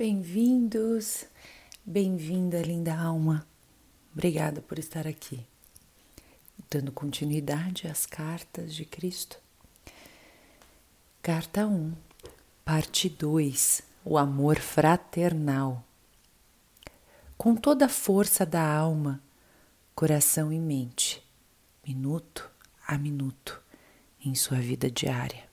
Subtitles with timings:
[0.00, 1.26] Bem-vindos,
[1.84, 3.46] bem-vinda, linda alma.
[4.14, 5.46] Obrigada por estar aqui,
[6.70, 9.38] dando continuidade às cartas de Cristo.
[11.20, 11.92] Carta 1,
[12.64, 15.84] parte 2: O amor fraternal.
[17.36, 19.22] Com toda a força da alma,
[19.94, 21.22] coração e mente,
[21.86, 22.50] minuto
[22.86, 23.62] a minuto,
[24.24, 25.49] em sua vida diária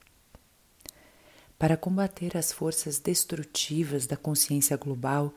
[1.58, 5.34] para combater as forças destrutivas da consciência global,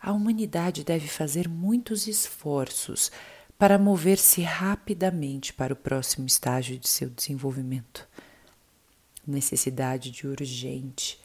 [0.00, 3.12] a humanidade deve fazer muitos esforços
[3.58, 8.08] para mover-se rapidamente para o próximo estágio de seu desenvolvimento.
[9.26, 11.20] Necessidade de urgente,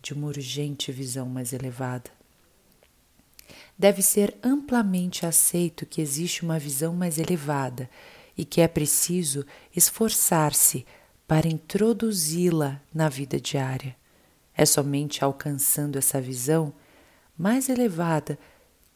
[0.00, 2.08] de uma urgente visão mais elevada.
[3.76, 7.90] Deve ser amplamente aceito que existe uma visão mais elevada
[8.38, 10.86] e que é preciso esforçar-se
[11.26, 13.96] para introduzi-la na vida diária.
[14.54, 16.72] É somente alcançando essa visão
[17.36, 18.38] mais elevada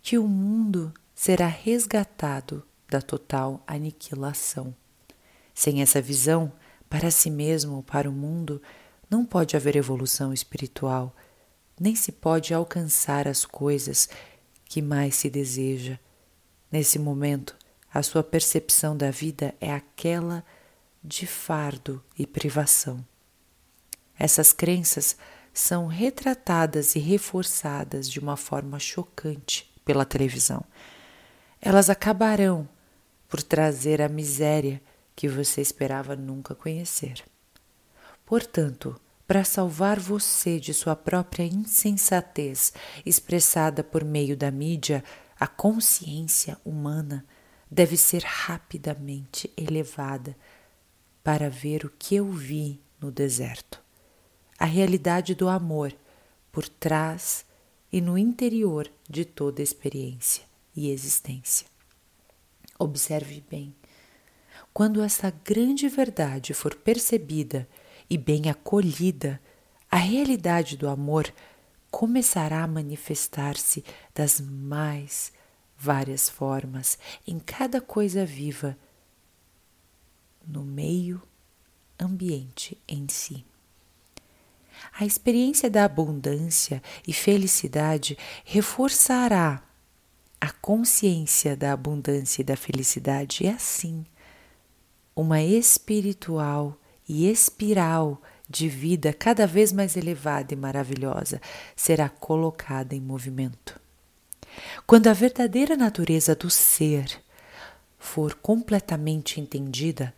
[0.03, 4.75] que o mundo será resgatado da total aniquilação.
[5.53, 6.53] Sem essa visão,
[6.89, 8.63] para si mesmo ou para o mundo,
[9.11, 11.15] não pode haver evolução espiritual,
[11.81, 14.09] nem se pode alcançar as coisas
[14.65, 15.99] que mais se deseja.
[16.71, 17.57] Nesse momento,
[17.93, 20.45] a sua percepção da vida é aquela
[21.03, 23.05] de fardo e privação.
[24.19, 25.17] Essas crenças
[25.53, 30.65] são retratadas e reforçadas de uma forma chocante pela televisão.
[31.61, 32.69] Elas acabarão
[33.29, 34.81] por trazer a miséria
[35.15, 37.25] que você esperava nunca conhecer.
[38.25, 42.73] Portanto, para salvar você de sua própria insensatez
[43.05, 45.05] expressada por meio da mídia,
[45.39, 47.27] a consciência humana
[47.71, 50.37] deve ser rapidamente elevada
[51.29, 53.79] para ver o que eu vi no deserto.
[54.59, 55.95] A realidade do amor
[56.51, 57.45] por trás
[57.93, 60.43] e no interior de toda experiência
[60.75, 61.67] e existência.
[62.79, 63.77] Observe bem.
[64.73, 67.69] Quando essa grande verdade for percebida
[68.09, 69.39] e bem acolhida,
[69.91, 71.31] a realidade do amor
[71.91, 73.85] começará a manifestar-se
[74.15, 75.31] das mais
[75.77, 78.79] várias formas em cada coisa viva
[80.49, 81.21] no meio
[82.01, 83.45] ambiente em si.
[84.99, 89.63] A experiência da abundância e felicidade reforçará
[90.41, 94.07] a consciência da abundância e da felicidade e assim
[95.15, 101.41] uma espiritual e espiral de vida cada vez mais elevada e maravilhosa
[101.75, 103.81] será colocada em movimento.
[104.87, 107.21] Quando a verdadeira natureza do ser
[107.99, 110.15] for completamente entendida,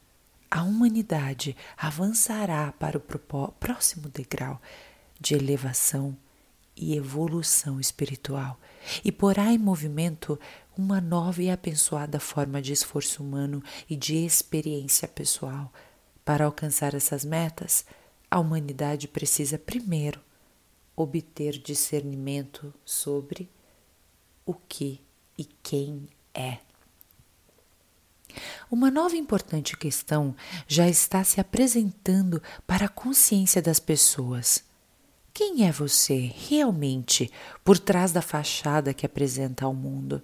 [0.51, 4.61] a humanidade avançará para o próximo degrau
[5.21, 6.17] de elevação
[6.77, 8.59] e evolução espiritual
[9.05, 10.39] e porá em movimento
[10.77, 15.73] uma nova e abençoada forma de esforço humano e de experiência pessoal.
[16.25, 17.85] Para alcançar essas metas,
[18.31, 20.21] a humanidade precisa primeiro
[20.97, 23.49] obter discernimento sobre
[24.45, 25.01] o que
[25.39, 26.70] e quem é.
[28.71, 30.35] Uma nova importante questão
[30.67, 34.63] já está se apresentando para a consciência das pessoas.
[35.33, 37.31] Quem é você realmente
[37.65, 40.23] por trás da fachada que apresenta ao mundo?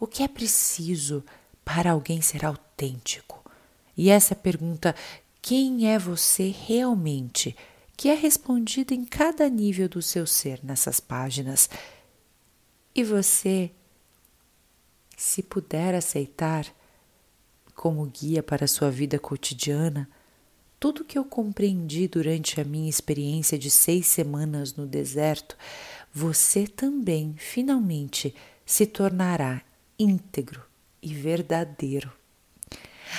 [0.00, 1.24] O que é preciso
[1.64, 3.42] para alguém ser autêntico?
[3.96, 4.94] E essa pergunta,
[5.40, 7.54] quem é você realmente,
[7.96, 11.68] que é respondida em cada nível do seu ser nessas páginas.
[12.94, 13.70] E você,
[15.16, 16.66] se puder aceitar,
[17.82, 20.08] como guia para a sua vida cotidiana,
[20.78, 25.56] tudo que eu compreendi durante a minha experiência de seis semanas no deserto,
[26.14, 28.32] você também finalmente
[28.64, 29.62] se tornará
[29.98, 30.62] íntegro
[31.02, 32.12] e verdadeiro.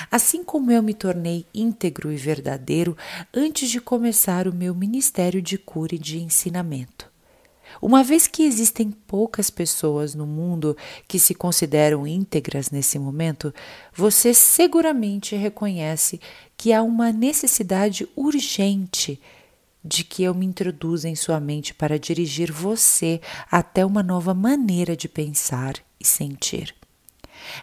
[0.09, 2.96] Assim como eu me tornei íntegro e verdadeiro
[3.34, 7.13] antes de começar o meu ministério de cura e de ensinamento.
[7.81, 10.75] Uma vez que existem poucas pessoas no mundo
[11.08, 13.53] que se consideram íntegras nesse momento,
[13.93, 16.20] você seguramente reconhece
[16.55, 19.20] que há uma necessidade urgente
[19.84, 23.20] de que eu me introduza em sua mente para dirigir você
[23.52, 26.73] até uma nova maneira de pensar e sentir.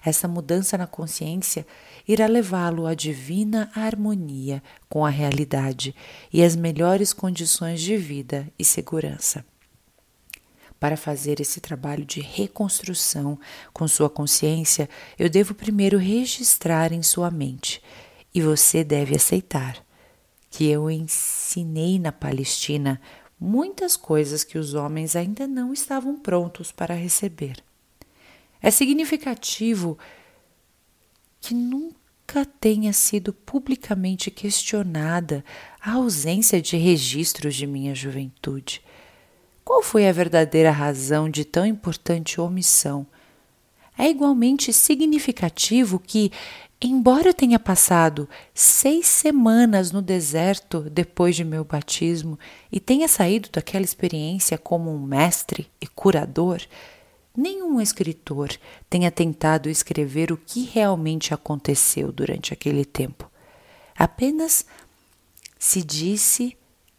[0.04, 1.66] Essa mudança na consciência
[2.06, 5.94] irá levá-lo à divina harmonia com a realidade
[6.30, 9.44] e às melhores condições de vida e segurança.
[10.80, 13.38] Para fazer esse trabalho de reconstrução
[13.70, 14.88] com sua consciência,
[15.18, 17.82] eu devo primeiro registrar em sua mente,
[18.34, 19.84] e você deve aceitar,
[20.48, 22.98] que eu ensinei na Palestina
[23.38, 27.62] muitas coisas que os homens ainda não estavam prontos para receber.
[28.62, 29.98] É significativo
[31.42, 35.44] que nunca tenha sido publicamente questionada
[35.78, 38.82] a ausência de registros de minha juventude.
[39.70, 43.06] Qual foi a verdadeira razão de tão importante omissão?
[43.96, 46.32] É igualmente significativo que,
[46.82, 52.36] embora eu tenha passado seis semanas no deserto depois de meu batismo
[52.72, 56.60] e tenha saído daquela experiência como um mestre e curador,
[57.34, 58.50] nenhum escritor
[58.90, 63.30] tenha tentado escrever o que realmente aconteceu durante aquele tempo.
[63.96, 64.66] Apenas
[65.60, 66.56] se disse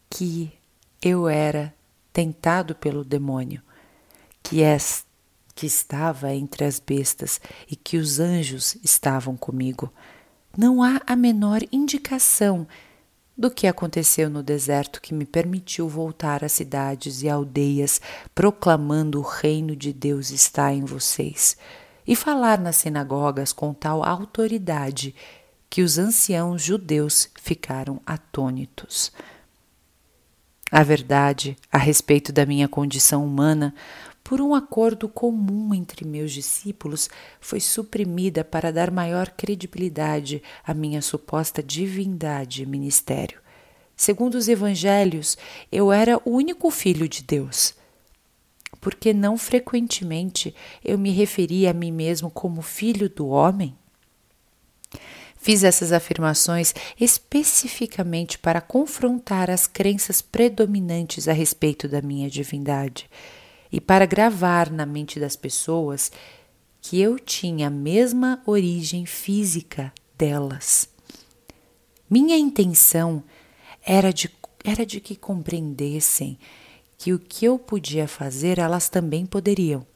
[0.09, 0.49] que
[1.01, 1.73] eu era
[2.11, 3.61] tentado pelo demônio,
[4.43, 5.05] que és
[5.53, 9.91] que estava entre as bestas e que os anjos estavam comigo.
[10.57, 12.67] Não há a menor indicação
[13.37, 18.01] do que aconteceu no deserto que me permitiu voltar às cidades e aldeias
[18.35, 21.57] proclamando o reino de Deus está em vocês
[22.05, 25.15] e falar nas sinagogas com tal autoridade
[25.69, 29.11] que os anciãos judeus ficaram atônitos.
[30.71, 33.73] A verdade a respeito da minha condição humana
[34.23, 37.09] por um acordo comum entre meus discípulos,
[37.41, 43.41] foi suprimida para dar maior credibilidade à minha suposta divindade e ministério.
[43.93, 45.37] Segundo os evangelhos,
[45.69, 47.73] eu era o único filho de Deus.
[48.79, 53.75] Porque não frequentemente eu me referia a mim mesmo como filho do homem?
[55.41, 63.09] Fiz essas afirmações especificamente para confrontar as crenças predominantes a respeito da minha divindade
[63.71, 66.11] e para gravar na mente das pessoas
[66.79, 70.87] que eu tinha a mesma origem física delas.
[72.07, 73.23] Minha intenção
[73.83, 74.29] era de,
[74.63, 76.37] era de que compreendessem
[76.99, 79.87] que o que eu podia fazer elas também poderiam,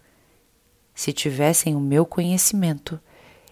[0.96, 3.00] se tivessem o meu conhecimento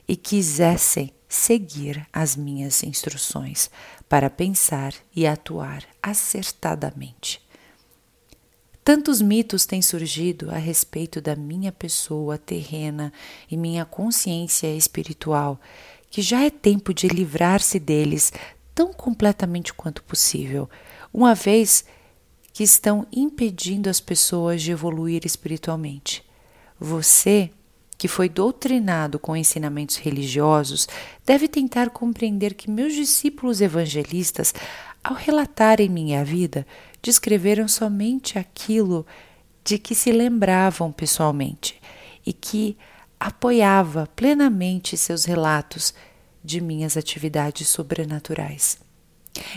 [0.07, 3.71] e quisessem seguir as minhas instruções
[4.07, 7.41] para pensar e atuar acertadamente.
[8.83, 13.12] Tantos mitos têm surgido a respeito da minha pessoa terrena
[13.50, 15.59] e minha consciência espiritual,
[16.12, 18.31] que já é tempo de livrar-se deles
[18.75, 20.69] tão completamente quanto possível,
[21.12, 21.83] uma vez
[22.51, 26.24] que estão impedindo as pessoas de evoluir espiritualmente.
[26.80, 27.50] Você,
[28.04, 30.90] que foi doutrinado com ensinamentos religiosos,
[31.26, 34.54] deve tentar compreender que meus discípulos evangelistas,
[35.02, 36.68] ao relatarem minha vida,
[37.02, 39.08] descreveram somente aquilo
[39.64, 41.82] de que se lembravam pessoalmente
[42.26, 42.78] e que
[43.18, 45.94] apoiava plenamente seus relatos
[46.44, 48.80] de minhas atividades sobrenaturais.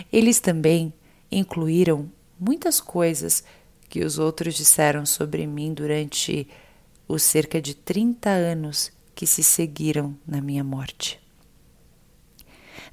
[0.09, 0.93] Eles também
[1.29, 2.09] incluíram
[2.39, 3.43] muitas coisas
[3.89, 6.47] que os outros disseram sobre mim durante
[7.07, 11.19] os cerca de 30 anos que se seguiram na minha morte.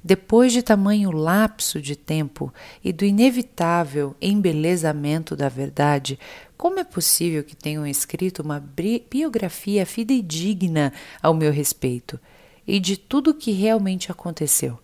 [0.03, 2.53] Depois de tamanho lapso de tempo
[2.83, 6.19] e do inevitável embelezamento da verdade,
[6.55, 8.63] como é possível que tenham escrito uma
[9.09, 12.19] biografia fidedigna ao meu respeito
[12.67, 14.79] e de tudo o que realmente aconteceu?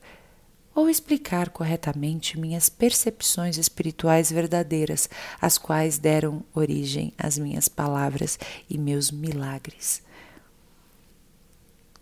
[0.74, 5.10] Ou explicar corretamente minhas percepções espirituais verdadeiras,
[5.42, 10.02] as quais deram origem às minhas palavras e meus milagres?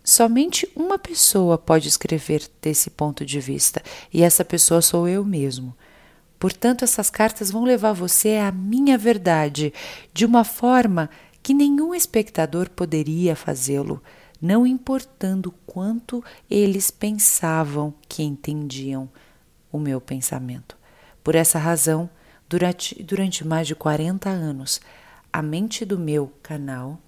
[0.04, 5.74] Somente uma pessoa pode escrever desse ponto de vista, e essa pessoa sou eu mesmo.
[6.38, 9.74] Portanto, essas cartas vão levar você à minha verdade
[10.12, 11.10] de uma forma
[11.42, 14.02] que nenhum espectador poderia fazê-lo,
[14.40, 19.08] não importando quanto eles pensavam que entendiam
[19.70, 20.76] o meu pensamento.
[21.22, 22.08] Por essa razão,
[22.48, 24.80] durante, durante mais de 40 anos,
[25.32, 26.98] a mente do meu canal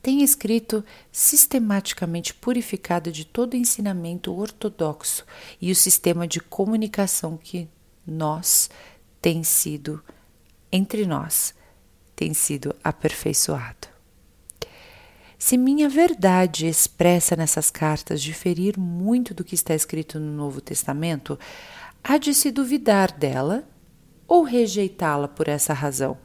[0.00, 5.24] tem escrito sistematicamente purificada de todo ensinamento ortodoxo
[5.60, 7.68] e o sistema de comunicação que
[8.06, 8.70] nós
[9.20, 10.02] tem sido
[10.70, 11.54] entre nós
[12.14, 13.93] tem sido aperfeiçoado.
[15.38, 21.38] Se minha verdade expressa nessas cartas diferir muito do que está escrito no Novo Testamento,
[22.02, 23.68] há de se duvidar dela
[24.26, 26.16] ou rejeitá-la por essa razão.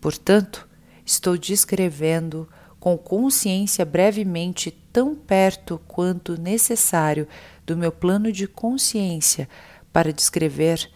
[0.00, 0.68] Portanto,
[1.04, 7.28] estou descrevendo com consciência brevemente tão perto quanto necessário
[7.64, 9.48] do meu plano de consciência
[9.92, 10.90] para descrever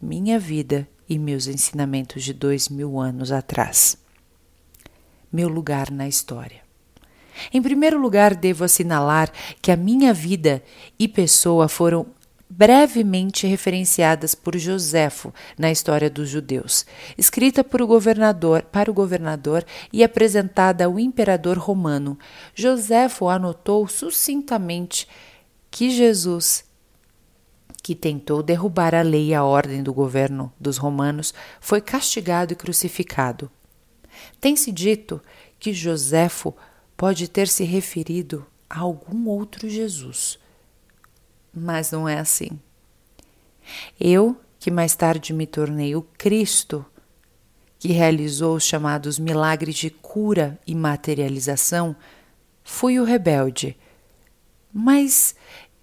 [0.00, 3.96] minha vida e meus ensinamentos de dois mil anos atrás.
[5.32, 6.62] Meu lugar na história.
[7.52, 9.30] Em primeiro lugar, devo assinalar
[9.62, 10.62] que a minha vida
[10.98, 12.06] e pessoa foram
[12.50, 19.64] brevemente referenciadas por Joséfo na história dos judeus, escrita por o governador, para o governador
[19.92, 22.18] e apresentada ao imperador romano.
[22.54, 25.06] Joséfo anotou sucintamente
[25.70, 26.64] que Jesus,
[27.82, 32.56] que tentou derrubar a lei e a ordem do governo dos romanos, foi castigado e
[32.56, 33.50] crucificado.
[34.40, 35.20] Tem-se dito
[35.58, 36.54] que Joséfo
[36.96, 40.38] pode ter se referido a algum outro Jesus
[41.58, 42.50] mas não é assim.
[44.00, 46.84] Eu, que mais tarde me tornei o Cristo,
[47.78, 51.94] que realizou os chamados milagres de cura e materialização,
[52.64, 53.76] fui o rebelde.
[54.72, 55.34] Mas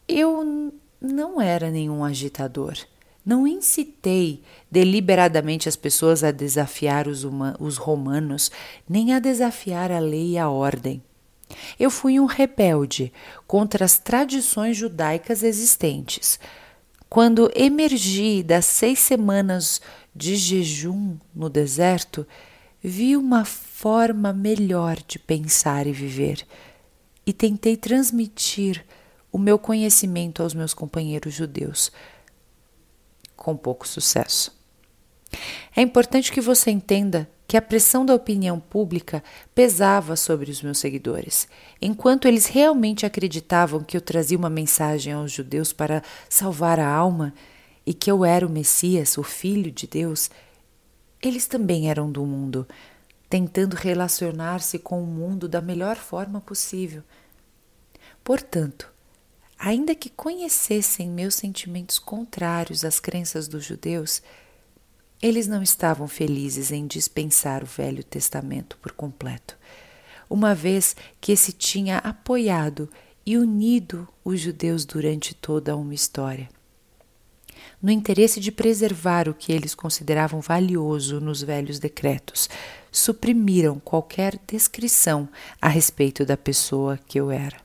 [0.08, 2.78] eu não era nenhum agitador.
[3.26, 7.26] Não incitei deliberadamente as pessoas a desafiar os,
[7.60, 8.52] os romanos,
[8.88, 11.02] nem a desafiar a lei e a ordem.
[11.80, 13.12] Eu fui um rebelde
[13.48, 16.40] contra as tradições judaicas existentes.
[17.10, 19.82] Quando emergi das seis semanas
[20.16, 22.26] de jejum no deserto,
[22.82, 26.46] vi uma forma melhor de pensar e viver
[27.26, 28.86] e tentei transmitir
[29.32, 31.92] o meu conhecimento aos meus companheiros judeus,
[33.46, 34.52] com pouco sucesso.
[35.76, 39.24] É importante que você entenda que a pressão da opinião pública
[39.54, 41.48] pesava sobre os meus seguidores.
[41.80, 47.36] Enquanto eles realmente acreditavam que eu trazia uma mensagem aos judeus para salvar a alma
[47.86, 50.32] e que eu era o Messias, o Filho de Deus,
[51.22, 52.68] eles também eram do mundo,
[53.30, 57.04] tentando relacionar-se com o mundo da melhor forma possível.
[58.24, 58.92] Portanto,
[59.58, 64.22] ainda que conhecessem meus sentimentos contrários às crenças dos judeus,
[65.22, 69.58] eles não estavam felizes em dispensar o Velho Testamento por completo,
[70.30, 72.90] uma vez que esse tinha apoiado
[73.26, 76.50] e unido os judeus durante toda uma história.
[77.82, 82.50] No interesse de preservar o que eles consideravam valioso nos velhos decretos,
[82.92, 85.28] suprimiram qualquer descrição
[85.62, 87.65] a respeito da pessoa que eu era.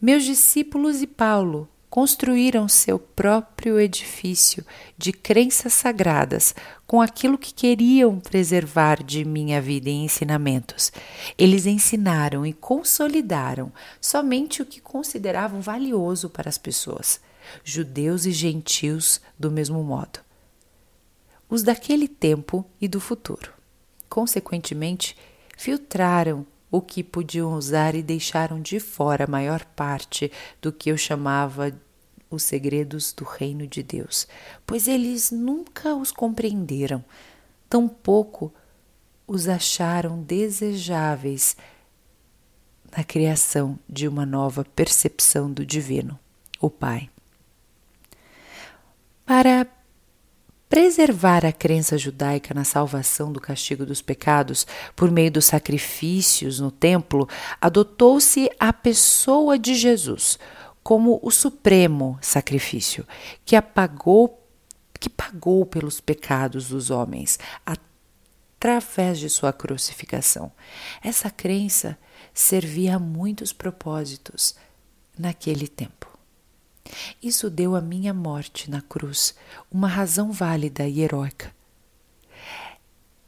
[0.00, 4.64] Meus discípulos e Paulo construíram seu próprio edifício
[4.96, 6.54] de crenças sagradas
[6.86, 10.92] com aquilo que queriam preservar de minha vida e ensinamentos.
[11.36, 17.20] Eles ensinaram e consolidaram somente o que consideravam valioso para as pessoas,
[17.64, 20.20] judeus e gentios do mesmo modo.
[21.50, 23.52] Os daquele tempo e do futuro.
[24.08, 25.16] Consequentemente,
[25.56, 30.96] filtraram o que podiam usar e deixaram de fora a maior parte do que eu
[30.96, 31.72] chamava
[32.30, 34.26] os segredos do reino de Deus,
[34.66, 37.02] pois eles nunca os compreenderam,
[37.68, 38.52] tampouco
[39.26, 41.56] os acharam desejáveis
[42.96, 46.18] na criação de uma nova percepção do divino,
[46.60, 47.10] o Pai.
[49.24, 49.66] Para
[50.68, 56.70] preservar a crença judaica na salvação do castigo dos pecados por meio dos sacrifícios no
[56.70, 57.28] templo,
[57.60, 60.38] adotou-se a pessoa de Jesus
[60.82, 63.06] como o supremo sacrifício
[63.44, 64.44] que apagou
[65.00, 70.50] que pagou pelos pecados dos homens através de sua crucificação.
[71.00, 71.96] Essa crença
[72.34, 74.56] servia a muitos propósitos
[75.16, 76.07] naquele tempo.
[77.22, 79.34] Isso deu à minha morte na cruz
[79.70, 81.52] uma razão válida e heróica.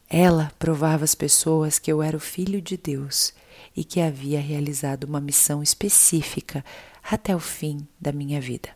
[0.08, 3.32] Ela provava às pessoas que eu era o Filho de Deus
[3.76, 6.64] e que havia realizado uma missão específica
[7.02, 8.70] até o fim da minha vida.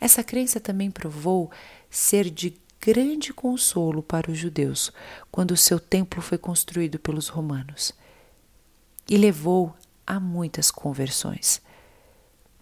[0.00, 1.50] Essa crença também provou
[1.90, 4.92] ser de grande consolo para os judeus
[5.30, 7.92] quando o seu templo foi construído pelos romanos
[9.08, 9.74] e levou
[10.06, 11.60] a muitas conversões.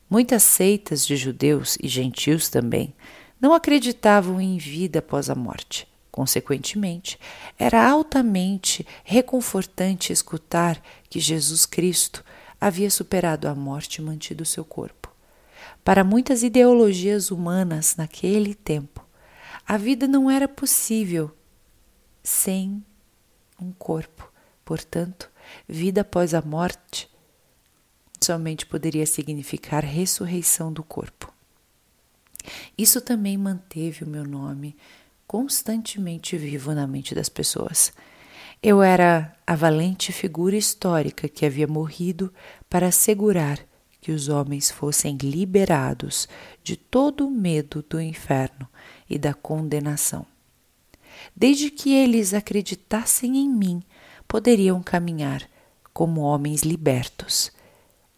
[0.09, 2.95] Muitas seitas de judeus e gentios também
[3.41, 5.89] não acreditavam em vida após a morte.
[6.11, 7.19] Consequentemente,
[7.59, 10.81] era altamente reconfortante escutar
[11.11, 12.25] que Jesus Cristo
[12.61, 15.13] havia superado a morte e mantido seu corpo.
[15.83, 19.05] Para muitas ideologias humanas naquele tempo,
[19.67, 21.31] a vida não era possível
[22.23, 22.85] sem
[23.61, 24.31] um corpo.
[24.65, 25.31] Portanto,
[25.69, 27.11] vida após a morte
[28.25, 31.33] somente poderia significar ressurreição do corpo.
[32.77, 34.77] Isso também manteve o meu nome
[35.27, 37.93] constantemente vivo na mente das pessoas.
[38.63, 42.33] Eu era a valente figura histórica que havia morrido
[42.69, 43.59] para assegurar
[44.01, 46.29] que os homens fossem liberados
[46.63, 48.69] de todo o medo do inferno
[49.09, 50.27] e da condenação.
[51.35, 53.83] Desde que eles acreditassem em mim,
[54.29, 55.49] poderiam caminhar
[55.93, 57.51] como homens libertos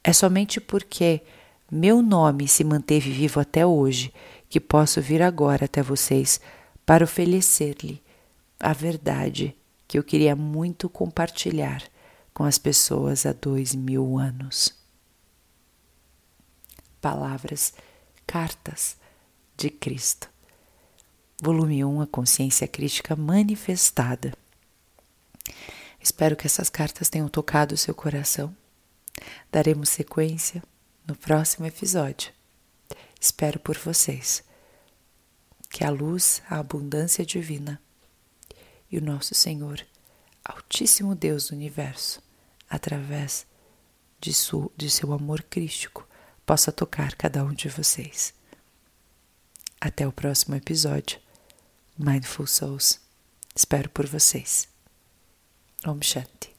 [0.07, 1.21] é somente porque
[1.69, 4.15] meu nome se manteve vivo até hoje,
[4.49, 6.41] que posso vir agora até vocês
[6.87, 8.01] para oferecer-lhe
[8.61, 9.57] a verdade
[9.89, 11.83] que eu queria muito compartilhar
[12.33, 14.73] com as pessoas há dois mil anos.
[17.01, 17.75] Palavras,
[18.25, 18.97] cartas
[19.57, 20.31] de Cristo.
[21.43, 24.33] Volume 1 A Consciência Crítica Manifestada.
[26.01, 28.55] Espero que essas cartas tenham tocado o seu coração.
[29.51, 30.63] Daremos sequência
[31.07, 32.33] no próximo episódio.
[33.21, 34.43] Espero por vocês.
[35.71, 37.81] Que a luz, a abundância divina
[38.91, 39.85] e o nosso Senhor,
[40.45, 42.23] Altíssimo Deus do universo,
[42.71, 43.47] através
[44.21, 46.07] de, su, de seu amor crístico,
[46.45, 48.33] possa tocar cada um de vocês.
[49.81, 51.21] Até o próximo episódio.
[51.99, 53.01] Mindful Souls.
[53.55, 54.69] Espero por vocês.
[55.85, 56.56] Om Shanti.